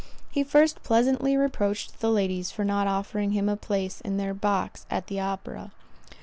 [0.31, 4.87] He first pleasantly reproached the ladies for not offering him a place in their box
[4.89, 5.69] at the opera.